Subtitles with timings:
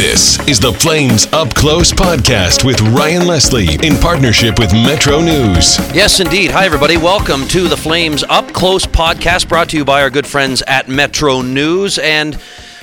[0.00, 5.76] This is the Flames Up Close podcast with Ryan Leslie in partnership with Metro News.
[5.94, 6.50] Yes, indeed.
[6.52, 6.96] Hi, everybody.
[6.96, 10.88] Welcome to the Flames Up Close podcast brought to you by our good friends at
[10.88, 11.98] Metro News.
[11.98, 12.40] And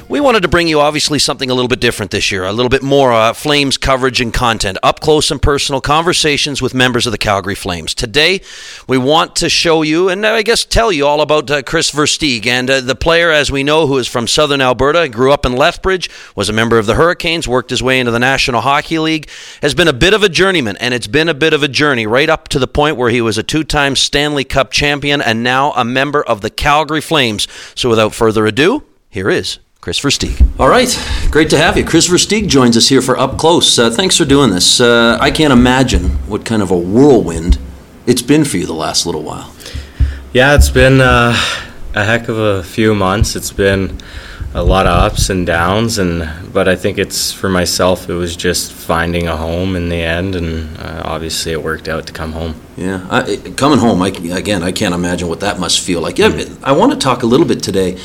[0.09, 2.69] we wanted to bring you obviously something a little bit different this year, a little
[2.69, 7.11] bit more uh, Flames coverage and content, up close and personal conversations with members of
[7.11, 7.93] the Calgary Flames.
[7.93, 8.39] Today,
[8.87, 12.45] we want to show you and I guess tell you all about uh, Kris Versteeg
[12.45, 15.57] and uh, the player, as we know, who is from Southern Alberta, grew up in
[15.57, 19.29] Lethbridge, was a member of the Hurricanes, worked his way into the National Hockey League,
[19.61, 22.07] has been a bit of a journeyman, and it's been a bit of a journey
[22.07, 25.73] right up to the point where he was a two-time Stanley Cup champion and now
[25.73, 27.45] a member of the Calgary Flames.
[27.75, 30.45] So, without further ado, here is Kris Versteeg.
[30.59, 30.93] All right,
[31.31, 31.85] great to have you.
[31.85, 33.79] Kris Versteeg joins us here for Up Close.
[33.79, 34.81] Uh, thanks for doing this.
[34.81, 37.57] Uh, I can't imagine what kind of a whirlwind
[38.05, 39.55] it's been for you the last little while.
[40.33, 41.33] Yeah, it's been uh,
[41.95, 43.37] a heck of a few months.
[43.37, 43.97] It's been
[44.53, 48.09] a lot of ups and downs, and but I think it's for myself.
[48.09, 52.07] It was just finding a home in the end, and uh, obviously it worked out
[52.07, 52.59] to come home.
[52.75, 54.01] Yeah, I, coming home.
[54.01, 56.17] I, again, I can't imagine what that must feel like.
[56.17, 56.65] Yeah, mm-hmm.
[56.65, 57.97] I want to talk a little bit today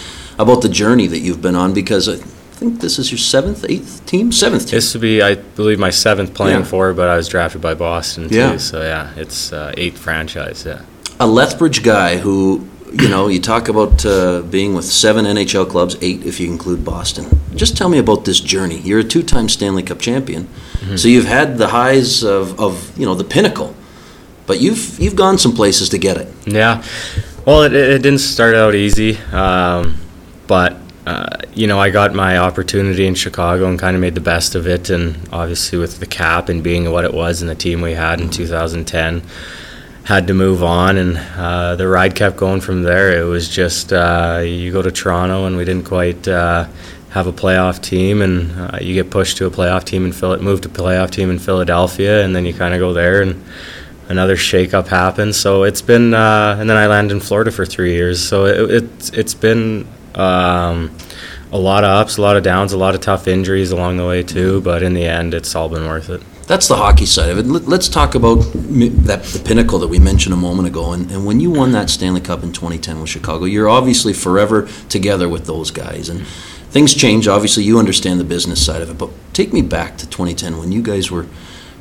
[0.43, 4.05] about the journey that you've been on because I think this is your seventh, eighth
[4.07, 4.77] team, seventh team.
[4.77, 6.65] This would be, I believe, my seventh playing yeah.
[6.65, 8.37] for, but I was drafted by Boston too.
[8.37, 8.57] Yeah.
[8.57, 10.65] So yeah, it's uh, eighth franchise.
[10.65, 10.83] Yeah.
[11.19, 15.97] A Lethbridge guy who, you know, you talk about uh, being with seven NHL clubs,
[16.03, 17.27] eight if you include Boston.
[17.55, 18.79] Just tell me about this journey.
[18.79, 20.97] You're a two-time Stanley Cup champion, mm-hmm.
[20.97, 23.75] so you've had the highs of, of you know the pinnacle,
[24.47, 26.29] but you've you've gone some places to get it.
[26.47, 26.85] Yeah.
[27.45, 29.19] Well, it, it didn't start out easy.
[29.33, 29.98] Um,
[31.06, 34.55] uh, you know, I got my opportunity in Chicago and kind of made the best
[34.55, 34.89] of it.
[34.89, 38.20] And obviously, with the cap and being what it was and the team we had
[38.20, 39.23] in 2010,
[40.05, 40.97] had to move on.
[40.97, 43.20] And uh, the ride kept going from there.
[43.20, 46.69] It was just uh, you go to Toronto, and we didn't quite uh,
[47.11, 50.41] have a playoff team, and uh, you get pushed to a playoff team in Phil-
[50.41, 53.42] move to playoff team in Philadelphia, and then you kind of go there and.
[54.08, 57.95] Another shakeup happens, so it's been, uh, and then I landed in Florida for three
[57.95, 58.23] years.
[58.23, 60.96] So it, it it's been um,
[61.50, 64.06] a lot of ups, a lot of downs, a lot of tough injuries along the
[64.06, 64.61] way too.
[64.62, 66.23] But in the end, it's all been worth it.
[66.46, 67.46] That's the hockey side of it.
[67.46, 70.92] Let's talk about that the pinnacle that we mentioned a moment ago.
[70.92, 74.68] And, and when you won that Stanley Cup in 2010 with Chicago, you're obviously forever
[74.89, 76.08] together with those guys.
[76.08, 76.27] And
[76.70, 77.29] things change.
[77.29, 78.98] Obviously, you understand the business side of it.
[78.98, 81.27] But take me back to 2010 when you guys were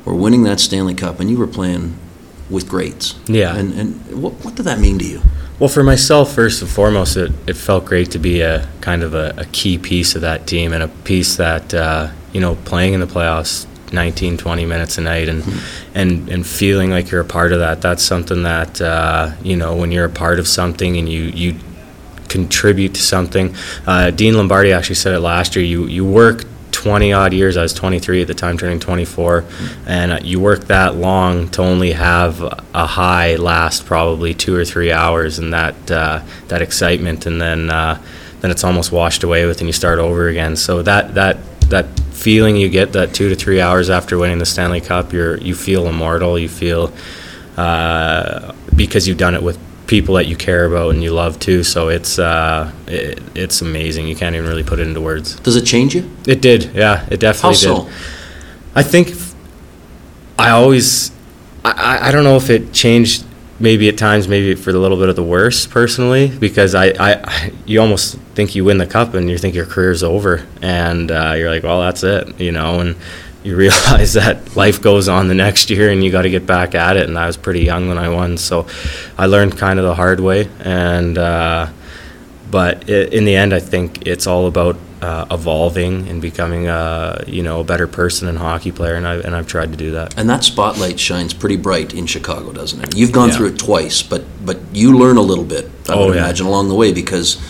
[0.04, 1.96] were winning that Stanley Cup and you were playing
[2.50, 3.18] with greats.
[3.26, 3.56] Yeah.
[3.56, 5.22] And and what what did that mean to you?
[5.62, 9.14] Well, for myself, first and foremost, it, it felt great to be a kind of
[9.14, 12.94] a, a key piece of that team and a piece that, uh, you know, playing
[12.94, 15.96] in the playoffs 19, 20 minutes a night and, mm-hmm.
[15.96, 17.80] and, and feeling like you're a part of that.
[17.80, 21.60] That's something that, uh, you know, when you're a part of something and you, you
[22.26, 23.54] contribute to something.
[23.86, 25.64] Uh, Dean Lombardi actually said it last year.
[25.64, 26.42] You, you work
[26.82, 27.56] 20 odd years.
[27.56, 29.44] I was 23 at the time, turning 24,
[29.86, 34.64] and uh, you work that long to only have a high last probably two or
[34.64, 38.02] three hours, and that uh, that excitement, and then uh,
[38.40, 40.56] then it's almost washed away with, and you start over again.
[40.56, 41.38] So that that
[41.70, 45.36] that feeling you get that two to three hours after winning the Stanley Cup, you're
[45.36, 46.36] you feel immortal.
[46.36, 46.92] You feel
[47.56, 49.56] uh, because you've done it with
[49.86, 51.62] people that you care about and you love too.
[51.62, 54.08] So it's uh, it, it's amazing.
[54.08, 55.38] You can't even really put it into words.
[55.40, 56.10] Does it change you?
[56.26, 56.74] It did.
[56.74, 57.84] Yeah, it definitely How so?
[57.84, 57.94] did.
[58.74, 59.12] I think
[60.38, 61.12] I always
[61.64, 63.24] I, I don't know if it changed
[63.60, 67.52] maybe at times maybe for a little bit of the worse personally because I, I
[67.64, 71.34] you almost think you win the cup and you think your career's over and uh,
[71.36, 72.96] you're like well that's it you know and
[73.44, 76.74] you realize that life goes on the next year and you got to get back
[76.74, 77.08] at it.
[77.08, 78.66] And I was pretty young when I won, so
[79.18, 80.48] I learned kind of the hard way.
[80.60, 81.70] And uh,
[82.50, 87.24] but it, in the end, I think it's all about uh, evolving and becoming a
[87.26, 89.92] you know a better person and hockey player, and I and I've tried to do
[89.92, 90.16] that.
[90.18, 92.96] And that spotlight shines pretty bright in Chicago, doesn't it?
[92.96, 93.36] You've gone yeah.
[93.36, 95.70] through it twice, but but you learn a little bit.
[95.88, 96.24] I oh, would yeah.
[96.24, 97.40] imagine along the way because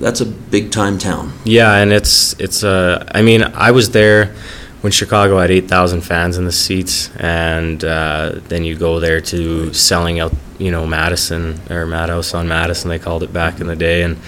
[0.00, 1.32] that's a big time town.
[1.44, 3.06] Yeah, and it's it's a.
[3.14, 4.34] I mean, I was there
[4.80, 9.74] when Chicago had 8,000 fans in the seats, and uh, then you go there to
[9.74, 13.76] selling out, you know, Madison or Madhouse on Madison, they called it back in the
[13.76, 14.18] day, and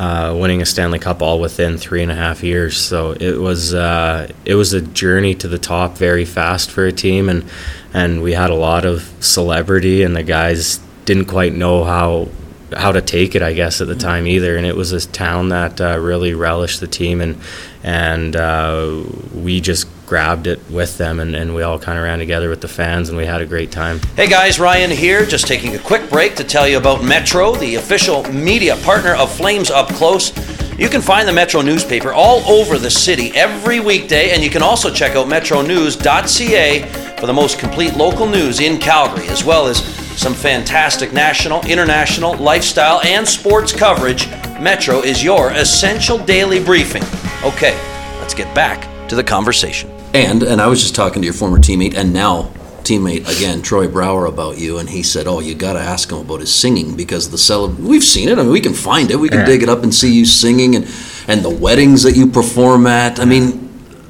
[0.00, 2.76] uh, winning a Stanley Cup all within three and a half years.
[2.76, 6.92] So it was uh, it was a journey to the top very fast for a
[6.92, 7.44] team, and
[7.94, 12.28] and we had a lot of celebrity, and the guys didn't quite know how
[12.76, 14.56] how to take it, I guess, at the time either.
[14.56, 17.40] And it was a town that uh, really relished the team, and
[17.84, 19.04] and uh,
[19.34, 22.60] we just grabbed it with them, and, and we all kind of ran together with
[22.60, 24.00] the fans, and we had a great time.
[24.16, 27.76] Hey guys, Ryan here, just taking a quick break to tell you about Metro, the
[27.76, 30.32] official media partner of Flames Up Close.
[30.76, 34.62] You can find the Metro newspaper all over the city every weekday, and you can
[34.62, 36.82] also check out metronews.ca
[37.20, 39.76] for the most complete local news in Calgary, as well as
[40.20, 44.28] some fantastic national, international, lifestyle, and sports coverage.
[44.58, 47.04] Metro is your essential daily briefing.
[47.44, 47.78] Okay,
[48.18, 49.89] let's get back to the conversation.
[50.12, 52.50] And and I was just talking to your former teammate and now
[52.82, 56.18] teammate again, Troy Brouwer, about you, and he said, "Oh, you got to ask him
[56.18, 57.78] about his singing because the celeb.
[57.78, 58.38] We've seen it.
[58.38, 59.16] I mean, we can find it.
[59.20, 59.46] We can Yeah.
[59.46, 60.86] dig it up and see you singing and
[61.28, 63.20] and the weddings that you perform at.
[63.20, 63.52] I mean,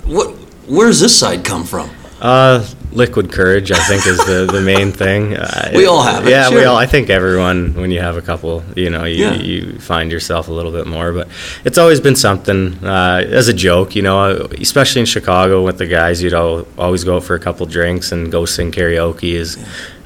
[0.06, 0.28] what?
[0.66, 1.90] Where's this side come from?
[2.22, 5.36] Uh, liquid courage, I think, is the, the main thing.
[5.40, 6.76] Uh, We all have it, Yeah, we all.
[6.76, 9.34] I think everyone, when you have a couple, you know, you, Yeah.
[9.34, 11.12] you find yourself a little bit more.
[11.12, 11.28] But
[11.64, 14.48] it's always been something uh, as a joke, you know.
[14.60, 18.12] Especially in Chicago with the guys, you'd al- always go out for a couple drinks
[18.12, 19.38] and go sing karaoke.
[19.38, 19.56] As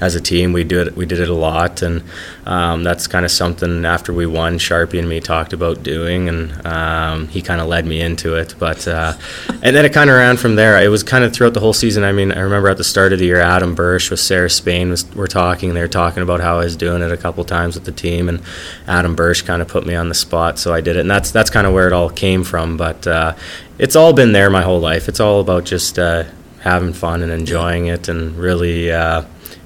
[0.01, 0.97] as a team, we do it.
[0.97, 2.03] We did it a lot, and
[2.47, 3.85] um, that's kind of something.
[3.87, 7.87] After we won, Sharpie and me talked about doing, and um, he kind of led
[7.87, 8.55] me into it.
[8.59, 9.15] But uh,
[9.63, 10.83] and then it kind of ran from there.
[10.83, 12.03] It was kind of throughout the whole season.
[12.05, 14.91] I mean, I remember at the start of the year, Adam Burish with Sarah Spain
[14.91, 15.75] was were talking.
[15.75, 18.29] They were talking about how I was doing it a couple times with the team,
[18.29, 18.43] and
[18.89, 21.01] Adam Burish kind of put me on the spot, so I did it.
[21.01, 22.77] And that's that's kind of where it all came from.
[22.77, 23.37] But uh,
[23.79, 25.09] it's all been there my whole life.
[25.09, 26.25] It's all about just uh,
[26.63, 28.91] having fun and enjoying it, and really.
[28.91, 29.23] Uh,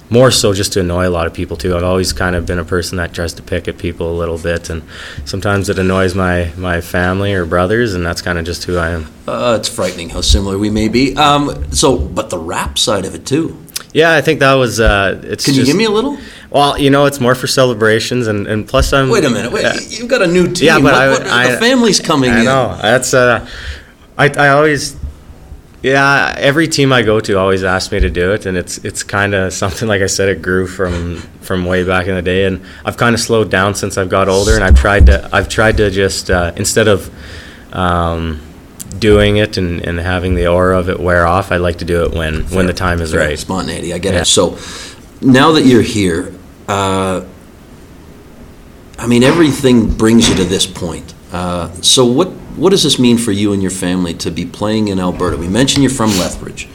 [0.09, 1.75] more so just to annoy a lot of people too.
[1.75, 4.37] I've always kind of been a person that tries to pick at people a little
[4.37, 4.81] bit, and
[5.25, 8.89] sometimes it annoys my my family or brothers, and that's kind of just who I
[8.89, 9.07] am.
[9.27, 11.15] Uh, it's frightening how similar we may be.
[11.15, 13.57] Um, so, but the rap side of it too.
[13.93, 14.79] Yeah, I think that was.
[14.79, 16.17] Uh, it's Can you just- give me a little?
[16.51, 19.09] Well, you know, it's more for celebrations, and, and plus I'm.
[19.09, 19.51] Wait a minute.
[19.51, 19.79] Wait, Yeah.
[19.89, 20.65] you've got a new team.
[20.67, 22.45] Yeah, but What- I- what- I- the family's coming I in.
[22.45, 23.13] know that's.
[23.13, 23.47] Uh,
[24.17, 24.95] I I always.
[25.81, 29.01] Yeah, every team I go to always asks me to do it, and it's it's
[29.03, 30.29] kind of something like I said.
[30.29, 33.75] It grew from from way back in the day, and I've kind of slowed down
[33.75, 37.09] since I've got older, and I've tried to I've tried to just uh, instead of
[37.73, 38.41] um,
[38.97, 42.03] doing it and, and having the aura of it wear off, I like to do
[42.03, 43.21] it when when the time is Fair.
[43.27, 43.39] right.
[43.39, 43.93] Spontaneity.
[43.93, 44.21] I get Yeah.
[44.21, 44.25] it.
[44.25, 44.57] So,
[45.21, 46.33] now that you're here,
[46.67, 47.21] uh,
[48.97, 51.13] I mean, everything brings you to this point.
[51.31, 54.89] Uh, so, what what does this mean for you and your family to be playing
[54.89, 55.37] in Alberta?
[55.37, 56.67] We mentioned you're from Lethbridge.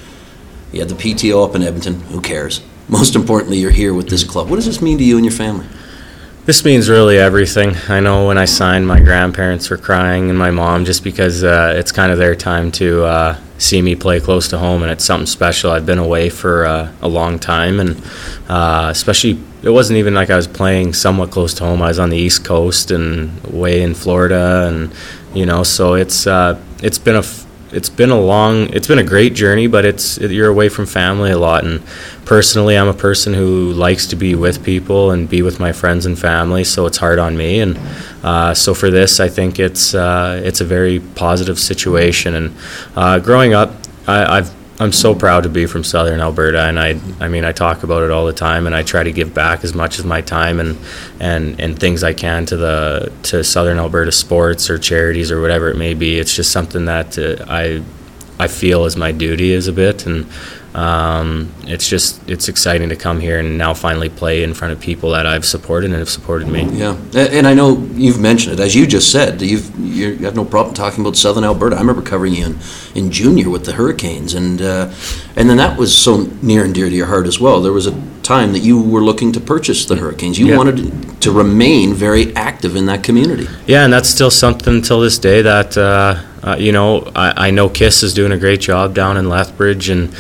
[0.73, 2.01] You had the PTO up in Edmonton.
[2.01, 2.63] Who cares?
[2.89, 4.49] Most importantly, you're here with this club.
[4.49, 5.67] What does this mean to you and your family?
[6.47, 7.75] This means really everything.
[7.89, 11.73] I know when I signed, my grandparents were crying and my mom just because uh,
[11.77, 15.05] it's kind of their time to uh, see me play close to home and it's
[15.05, 15.71] something special.
[15.71, 17.97] I've been away for uh, a long time and
[18.47, 21.81] uh, especially it wasn't even like I was playing somewhat close to home.
[21.81, 24.93] I was on the East Coast and way in Florida and
[25.35, 27.25] you know so it's uh, it's been a
[27.73, 31.31] it's been a long it's been a great journey but it's you're away from family
[31.33, 31.65] a lot.
[31.65, 31.83] And
[32.25, 36.07] personally i'm a person who likes to be with people and be with my friends
[36.07, 37.61] and family so it's hard on me.
[37.61, 37.79] And
[38.23, 42.35] uh, so for this i think it's uh, it's a very positive situation.
[42.35, 42.57] And
[42.97, 43.75] uh, growing up
[44.07, 47.53] I, i've I'm so proud to be from Southern Alberta, and I, I mean, I
[47.53, 50.05] talk about it all the time, and I try to give back as much as
[50.05, 50.76] my time and,
[51.21, 55.71] and, and things I can to the to Southern Alberta sports or charities or whatever
[55.71, 56.19] it may be.
[56.19, 57.85] It's just something that uh, I,
[58.41, 60.26] I feel is my duty is a bit, and
[60.75, 64.81] um, it's just it's exciting to come here and now finally play in front of
[64.81, 66.65] people that I've supported and have supported me.
[66.65, 69.41] Yeah, and I know you've mentioned it, as you just said.
[69.41, 71.76] You've you have no problem talking about Southern Alberta.
[71.76, 72.59] I remember covering you in,
[72.97, 74.93] in junior with the Hurricanes, and uh,
[75.37, 77.62] and then that was so near and dear to your heart as well.
[77.62, 77.93] There was a
[78.25, 80.40] time that you were looking to purchase the Hurricanes.
[80.40, 80.57] You Yeah.
[80.57, 83.47] wanted to remain very active in that community.
[83.66, 87.50] Yeah, and that's still something till this day that uh, uh, you know I, I
[87.52, 90.12] know Kiss is doing a great job down in Lethbridge and.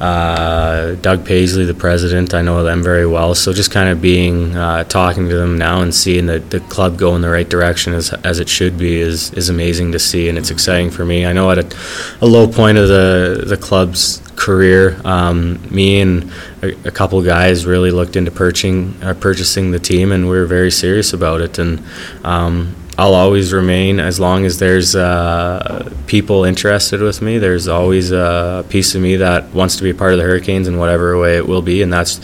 [0.00, 3.34] Uh, Doug Paisley, the president, I know them very well.
[3.34, 6.96] So just kind of being uh, talking to them now and seeing the, the club
[6.96, 10.30] go in the right direction as, as it should be is, is amazing to see,
[10.30, 11.26] and it's exciting for me.
[11.26, 11.76] I know at a,
[12.22, 17.66] a low point of the the club's career, um, me and a, a couple guys
[17.66, 21.58] really looked into purchasing uh, purchasing the team, and we were very serious about it.
[21.58, 21.82] And
[22.24, 27.38] um, I'll always remain as long as there's uh, people interested with me.
[27.38, 30.68] There's always a piece of me that wants to be a part of the Hurricanes
[30.68, 32.20] in whatever way it will be, and that's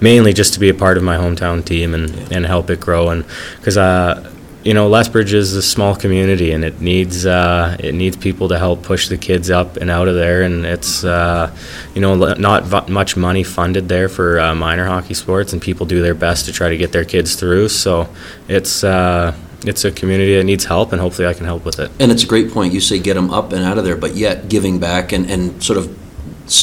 [0.00, 3.08] mainly just to be a part of my hometown team and, and help it grow.
[3.08, 3.24] And
[3.56, 4.32] because uh,
[4.62, 8.58] you know, Lethbridge is a small community, and it needs uh, it needs people to
[8.58, 10.42] help push the kids up and out of there.
[10.42, 11.52] And it's uh,
[11.92, 15.86] you know not v- much money funded there for uh, minor hockey sports, and people
[15.86, 17.70] do their best to try to get their kids through.
[17.70, 18.08] So
[18.46, 19.34] it's uh,
[19.64, 21.90] it's a community that needs help, and hopefully I can help with it.
[22.00, 22.72] And it's a great point.
[22.72, 25.62] You say get them up and out of there, but yet giving back and, and
[25.62, 25.88] sort of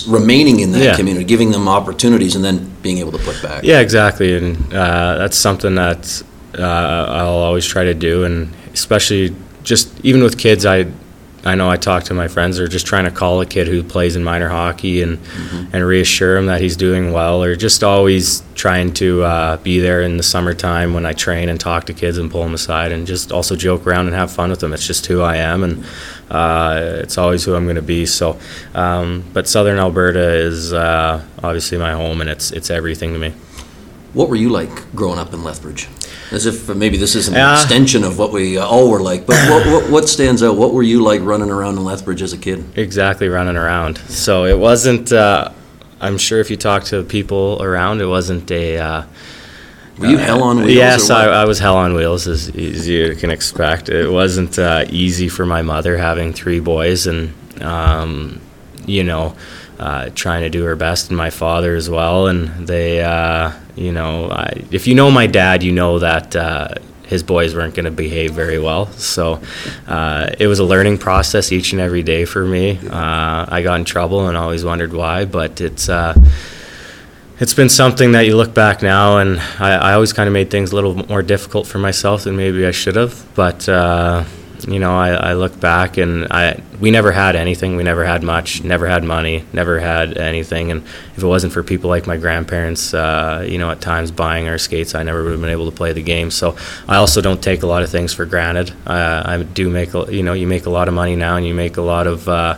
[0.07, 0.95] remaining in that Yeah.
[0.95, 3.63] community, giving them opportunities, and then being able to put back.
[3.63, 6.23] Yeah, exactly, and uh, that's something that
[6.57, 10.87] uh, I'll always try to do, and especially just even with kids, I
[11.45, 13.81] I know I talk to my friends or just trying to call a kid who
[13.83, 15.75] plays in minor hockey and Mm-hmm.
[15.75, 20.01] and reassure him that he's doing well, or just always trying to uh, be there
[20.01, 23.05] in the summertime when I train and talk to kids and pull them aside and
[23.07, 24.73] just also joke around and have fun with them.
[24.73, 25.85] It's just who I am, and
[26.29, 28.05] uh, it's always who I'm going to be.
[28.05, 28.37] So,
[28.73, 33.33] um, but Southern Alberta is uh, obviously my home, and it's it's everything to me.
[34.13, 35.87] What were you like growing up in Lethbridge?
[36.31, 39.25] As if maybe this is an Uh, extension of what we uh, all were like,
[39.25, 40.57] but what, what, what stands out?
[40.57, 42.65] What were you like running around in Lethbridge as a kid?
[42.75, 43.97] exactly running around.
[44.09, 45.11] So it wasn't.
[45.11, 45.51] Uh,
[46.01, 48.77] I'm sure if you talk to people around, it wasn't a.
[48.77, 49.03] Uh,
[49.97, 50.71] Were you hell on wheels?
[50.73, 51.25] yes, I?
[51.27, 53.89] I was hell on wheels, as, as you can expect.
[53.89, 58.39] It wasn't uh, easy for my mother having three boys, and um,
[58.85, 59.33] you know,
[59.79, 62.27] uh, trying to do her best, and my father as well.
[62.27, 66.35] And they, uh, you know, I, if you know my dad, you know that.
[66.35, 66.75] Uh,
[67.07, 69.41] his boys weren't going to behave very well, so
[69.87, 72.77] uh, it was a learning process each and every day for me.
[72.79, 76.13] Uh, I got in trouble and always wondered why, but it's uh,
[77.39, 80.49] it's been something that you look back now, and I, I always kind of made
[80.49, 83.25] things a little more difficult for myself than maybe I should have.
[83.35, 84.25] But uh,
[84.67, 87.75] you know, I, I look back, and I we never had anything.
[87.75, 88.63] We never had much.
[88.63, 89.45] Never had money.
[89.53, 90.71] Never had anything.
[90.71, 90.83] And
[91.15, 94.57] if it wasn't for people like my grandparents, uh, you know, at times buying our
[94.57, 96.29] skates, I never would have been able to play the game.
[96.31, 96.57] So
[96.87, 98.71] I also don't take a lot of things for granted.
[98.85, 101.47] Uh, I do make, a, you know, you make a lot of money now, and
[101.47, 102.27] you make a lot of.
[102.27, 102.57] Uh,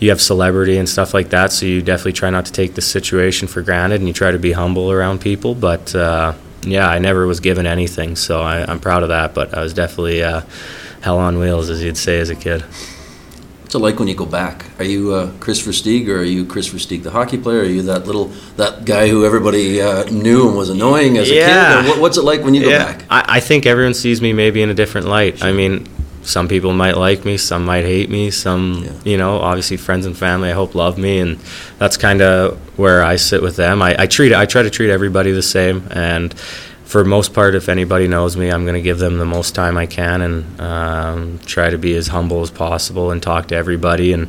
[0.00, 2.82] you have celebrity and stuff like that, so you definitely try not to take the
[2.82, 5.54] situation for granted, and you try to be humble around people.
[5.54, 6.34] But uh,
[6.66, 9.34] yeah, I never was given anything, so I, I'm proud of that.
[9.34, 10.42] But I was definitely uh,
[11.00, 12.64] hell on wheels, as you'd say as a kid.
[13.74, 14.66] What's it like when you go back?
[14.78, 17.60] Are you uh, Kris Versteeg or are you Kris Versteeg, the hockey player?
[17.60, 21.34] Are you that little that guy who everybody uh, knew and was annoying as a
[21.34, 21.86] kid?
[21.86, 23.04] Or what, what's it like when you go back?
[23.10, 25.42] I, I think everyone sees me maybe in a different light.
[25.42, 25.88] I mean,
[26.24, 28.90] some people might like me, some might hate me, some, Yeah.
[29.04, 31.38] you know, obviously friends and family I hope love me, and
[31.78, 33.82] that's kind of where I sit with them.
[33.82, 36.34] I, I treat I try to treat everybody the same, and
[36.84, 39.76] for most part, if anybody knows me, I'm going to give them the most time
[39.76, 44.12] I can and um, try to be as humble as possible and talk to everybody
[44.12, 44.28] and.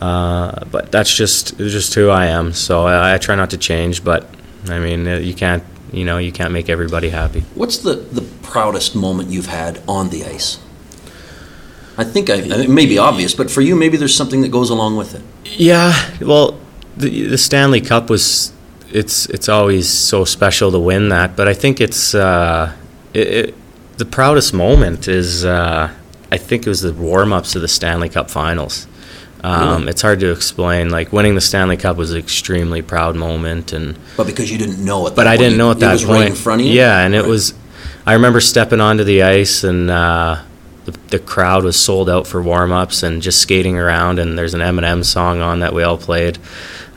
[0.00, 2.52] Uh, but that's just just who I am.
[2.52, 4.02] So I, I try not to change.
[4.02, 4.28] But
[4.68, 5.62] I mean, uh, you can't
[5.92, 7.44] you know you can't make everybody happy.
[7.54, 10.58] What's the, the proudest moment you've had on the ice?
[11.98, 14.70] I think I, it may be obvious, but for you, maybe there's something that goes
[14.70, 15.22] along with it.
[15.58, 16.58] Yeah, well,
[16.96, 18.52] the the Stanley Cup was
[18.90, 22.72] it's it's always so special to win that, but I think it's uh,
[23.12, 23.54] it, it,
[23.98, 25.90] the proudest moment is uh,
[26.30, 28.86] I think it was the warm ups of the Stanley Cup Finals.
[29.44, 29.90] Um, Really?
[29.90, 30.90] It's hard to explain.
[30.90, 34.82] Like winning the Stanley Cup was an extremely proud moment, and But because you didn't
[34.84, 35.14] know it.
[35.16, 36.20] but I didn't know at that it was point.
[36.20, 36.72] right in front of you.
[36.74, 37.52] Yeah, and it was.
[38.06, 40.42] I remember stepping onto the ice and uh,
[40.84, 44.18] the, the crowd was sold out for warm ups and just skating around.
[44.18, 46.38] And there's an Eminem song on that we all played,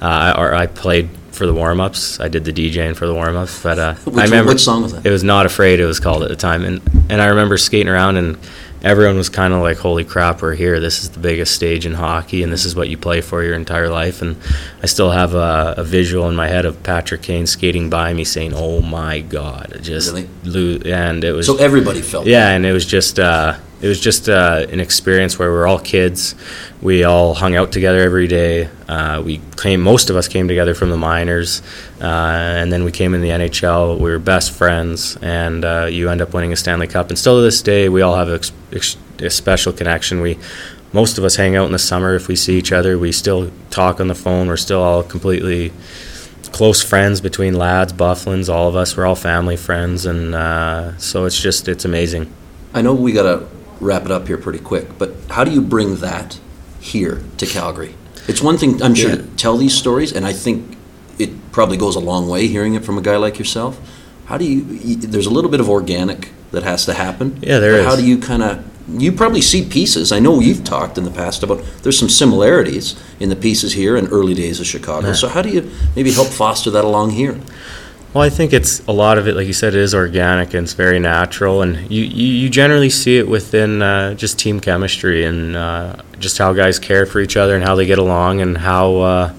[0.02, 2.20] uh, or I played for the warm ups.
[2.20, 4.84] I did the DJing for the warm ups, but uh, Which, I remember which song
[4.84, 5.06] was that?
[5.06, 5.80] it was not afraid.
[5.80, 8.38] It was called at the time, and and I remember skating around and.
[8.84, 10.80] Everyone was kind of like, "Holy crap, we're here!
[10.80, 13.56] This is the biggest stage in hockey, and this is what you play for your
[13.56, 14.36] entire life." And
[14.84, 18.24] I still have a, a visual in my head of Patrick Kane skating by me,
[18.24, 20.30] saying, "Oh my God!" It Just Really?
[20.44, 22.28] lo- and it was So everybody felt.
[22.28, 25.68] yeah, and it was just uh, it was just uh, an experience where we were
[25.68, 26.34] all kids.
[26.82, 28.68] We all hung out together every day.
[28.88, 31.62] Uh, we came, most of us came together from the minors,
[32.02, 34.00] uh, and then we came in the NHL.
[34.00, 37.10] We were best friends, and uh, you end up winning a Stanley Cup.
[37.10, 38.40] And still to this day, we all have a,
[39.24, 40.20] a special connection.
[40.20, 40.40] We
[40.92, 42.98] most of us hang out in the summer if we see each other.
[42.98, 44.48] We still talk on the phone.
[44.48, 45.72] We're still all completely
[46.54, 48.98] close friends between lads, Byfugliens, all of us.
[48.98, 52.34] We're all family friends, and uh, so it's just it's amazing.
[52.74, 55.62] I know we got to wrap it up here pretty quick, but how do you
[55.62, 56.40] bring that
[56.80, 57.96] here to Calgary?
[58.28, 59.16] It's one thing, I'm sure, Yeah.
[59.18, 60.78] to tell these stories, and I think
[61.20, 63.80] it probably goes a long way hearing it from a guy like yourself.
[64.26, 67.38] How do you, there's a little bit of organic that has to happen.
[67.42, 70.12] Yeah, there How do you kind of, you probably see pieces.
[70.12, 73.96] I know you've talked in the past about, there's some similarities in the pieces here
[73.96, 75.08] and early days of Chicago.
[75.08, 75.14] Yeah.
[75.14, 77.40] So how do you maybe help foster that along here?
[78.16, 80.72] Well, I think it's a lot of it, like you said, is organic and it's
[80.72, 85.54] very natural, and you, you, you generally see it within uh, just team chemistry and
[85.54, 88.96] uh, just how guys care for each other and how they get along and how
[88.96, 89.34] uh,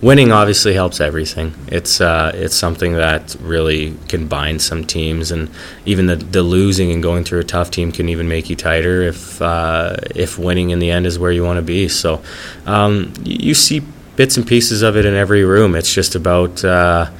[0.00, 1.52] winning obviously helps everything.
[1.66, 5.50] It's uh, it's something that really can bind some teams, and
[5.84, 9.02] even the, the losing and going through a tough team can even make you tighter
[9.02, 11.86] if uh, if winning in the end is where you want to be.
[11.86, 12.22] So
[12.64, 13.82] um, you, you see
[14.16, 15.74] bits and pieces of it in every room.
[15.74, 16.64] It's just about.
[16.64, 17.10] Uh,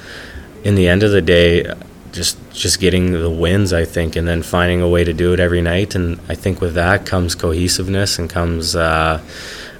[0.64, 1.73] in the end of the day,
[2.12, 5.40] just just getting the wins, I think, and then finding a way to do it
[5.40, 5.95] every night.
[5.95, 9.21] And I think with that comes cohesiveness and comes uh,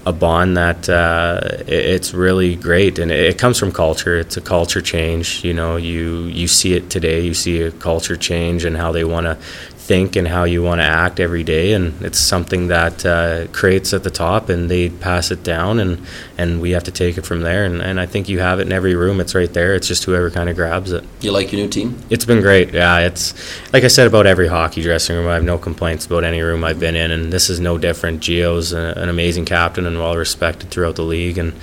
[0.05, 4.19] a bond that uh, it's really great, and it comes from culture.
[4.19, 5.45] It's a culture change.
[5.45, 7.21] You know, you you see it today.
[7.21, 9.39] You see a culture change and how they want to
[9.83, 13.93] think and how you want to act every day and it's something that uh, creates
[13.93, 16.01] at the top and they pass it down and
[16.39, 18.67] and we have to take it from there and, and I think you have it
[18.67, 21.51] in every room it's right there it's just whoever kind of grabs it You like
[21.53, 22.01] your new team?
[22.11, 23.35] it's been great yeah it's
[23.73, 26.63] like I said about every hockey dressing room I have no complaints about any room
[26.63, 30.17] I've been in and this is no different Gio's a, an amazing captain and well
[30.17, 31.55] respected throughout the league and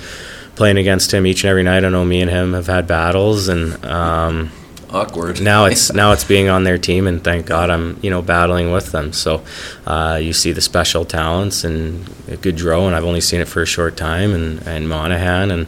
[0.57, 3.47] playing against him each and every night I know me and him have had battles
[3.47, 4.51] and um,
[4.91, 5.41] Awkward.
[5.41, 8.71] now it's now it's being on their team, and thank God I'm you know battling
[8.71, 9.13] with them.
[9.13, 9.43] So
[9.85, 13.65] uh, you see the special talents and Gaudreau, and I've only seen it for a
[13.65, 15.67] short time, and and Monahan, and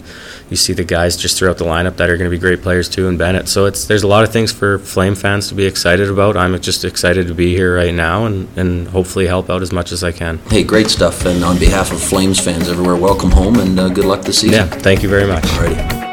[0.50, 2.90] you see the guys just throughout the lineup that are going to be great players
[2.90, 3.48] too, and Bennett.
[3.48, 6.36] So it's there's a lot of things for Flame fans to be excited about.
[6.36, 9.92] I'm just excited to be here right now, and and hopefully help out as much
[9.92, 10.40] as I can.
[10.50, 11.26] Hey, great stuff.
[11.26, 14.56] And on behalf of Flames fans everywhere, welcome home and uh, good luck this season.
[14.56, 15.44] Yeah, thank you very much.
[15.44, 16.11] Alrighty.